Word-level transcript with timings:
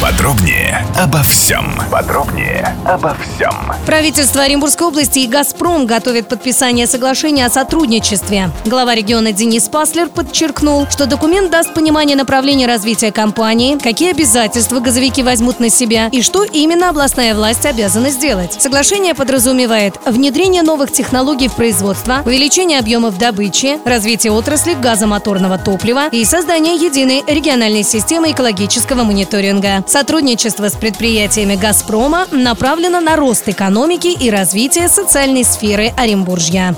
Подробнее 0.00 0.86
обо 0.98 1.22
всем. 1.22 1.74
Подробнее 1.90 2.74
обо 2.86 3.14
всем. 3.20 3.52
Правительство 3.84 4.42
Оренбургской 4.42 4.86
области 4.86 5.18
и 5.18 5.26
«Газпром» 5.26 5.84
готовят 5.84 6.26
подписание 6.26 6.86
соглашения 6.86 7.44
о 7.44 7.50
сотрудничестве. 7.50 8.50
Глава 8.64 8.94
региона 8.94 9.32
Денис 9.32 9.68
Паслер 9.68 10.08
подчеркнул, 10.08 10.86
что 10.88 11.04
документ 11.04 11.50
даст 11.50 11.74
понимание 11.74 12.16
направления 12.16 12.66
развития 12.66 13.12
компании, 13.12 13.78
какие 13.78 14.12
обязательства 14.12 14.80
газовики 14.80 15.22
возьмут 15.22 15.60
на 15.60 15.68
себя 15.68 16.08
и 16.10 16.22
что 16.22 16.44
именно 16.44 16.88
областная 16.88 17.34
власть 17.34 17.66
обязана 17.66 18.08
сделать. 18.08 18.54
Соглашение 18.58 19.14
подразумевает 19.14 19.96
внедрение 20.06 20.62
новых 20.62 20.92
технологий 20.92 21.48
в 21.48 21.56
производство, 21.56 22.22
увеличение 22.24 22.78
объемов 22.78 23.18
добычи, 23.18 23.78
развитие 23.84 24.32
отрасли 24.32 24.72
газомоторного 24.72 25.58
топлива 25.58 26.08
и 26.08 26.24
создание 26.24 26.76
единой 26.76 27.22
региональной 27.26 27.82
системы 27.82 28.30
экологического 28.30 29.04
мониторинга. 29.04 29.84
Сотрудничество 29.90 30.68
с 30.68 30.76
предприятиями 30.76 31.56
«Газпрома» 31.56 32.28
направлено 32.30 33.00
на 33.00 33.16
рост 33.16 33.48
экономики 33.48 34.06
и 34.06 34.30
развитие 34.30 34.88
социальной 34.88 35.42
сферы 35.42 35.92
Оренбуржья. 35.96 36.76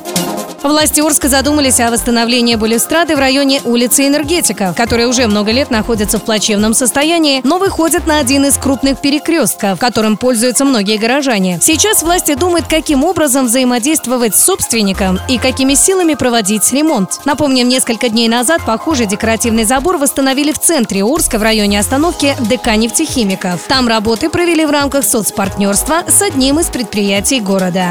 Власти 0.63 1.01
Орска 1.01 1.29
задумались 1.29 1.81
о 1.81 1.91
восстановлении 1.91 2.55
балюстрады 2.55 3.17
в 3.17 3.19
районе 3.19 3.61
улицы 3.65 4.07
Энергетика, 4.07 4.73
которая 4.77 5.09
уже 5.09 5.27
много 5.27 5.51
лет 5.51 5.71
находится 5.71 6.19
в 6.19 6.23
плачевном 6.25 6.73
состоянии, 6.73 7.41
но 7.43 7.59
выходит 7.59 8.07
на 8.07 8.19
один 8.19 8.47
из 8.47 8.57
крупных 8.57 9.01
перекрестков, 9.01 9.81
которым 9.81 10.17
пользуются 10.17 10.65
многие 10.65 10.99
горожане. 10.99 11.59
Сейчас 11.61 12.03
власти 12.05 12.35
думают, 12.35 12.67
каким 12.69 13.03
образом 13.03 13.47
взаимодействовать 13.47 14.37
с 14.37 14.45
собственником 14.45 15.19
и 15.29 15.39
какими 15.39 15.75
силами 15.75 16.15
проводить 16.15 16.73
ремонт. 16.73 17.21
Напомним, 17.25 17.69
несколько 17.69 18.09
дней 18.09 18.29
назад 18.29 18.63
похожий 18.65 19.07
декоративный 19.07 19.65
забор 19.65 19.97
восстановили 19.97 20.53
в 20.53 20.61
центре 20.61 21.03
Орска 21.03 21.39
в 21.39 21.43
районе 21.43 21.81
остановки 21.81 22.37
ДК 22.39 22.77
нефтехимиков. 22.77 23.63
Там 23.67 23.89
работы 23.89 24.31
провели 24.31 24.65
в 24.65 24.71
рамках 24.71 25.05
соцпартнерства 25.05 26.05
с 26.07 26.23
одним 26.23 26.61
из 26.61 26.67
предприятий 26.67 27.41
города. 27.41 27.89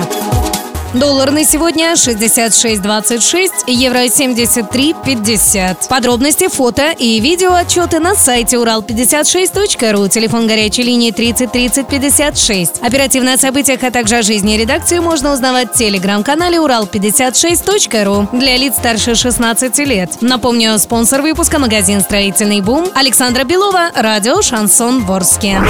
Доллар 0.94 1.32
на 1.32 1.46
сегодня 1.46 1.94
66.26, 1.94 3.50
евро 3.68 4.00
73.50. 4.00 5.88
Подробности, 5.88 6.50
фото 6.50 6.92
и 6.92 7.22
видео 7.22 7.54
отчеты 7.54 8.00
на 8.00 8.14
сайте 8.14 8.58
урал56.ру, 8.58 10.10
телефон 10.10 10.48
горячей 10.48 10.84
линии 10.84 11.12
30 11.12 11.50
30 11.50 11.88
56. 11.88 12.82
Оперативно 12.82 13.34
о 13.34 13.38
событиях, 13.38 13.82
а 13.84 13.92
также 13.92 14.18
о 14.18 14.22
жизни 14.22 14.58
редакции 14.58 15.00
можно 15.00 15.32
узнавать 15.32 15.74
в 15.74 15.78
телеграм-канале 15.78 16.58
урал56.ру 16.58 18.28
для 18.38 18.58
лиц 18.58 18.76
старше 18.76 19.16
16 19.16 19.78
лет. 19.80 20.18
Напомню, 20.20 20.78
спонсор 20.78 21.22
выпуска 21.22 21.58
магазин 21.58 22.02
«Строительный 22.02 22.60
бум» 22.60 22.86
Александра 22.96 23.46
Белова, 23.46 23.92
радио 23.96 24.42
«Шансон 24.42 25.06
Ворске». 25.06 25.62